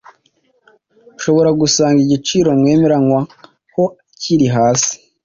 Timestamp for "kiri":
4.21-4.47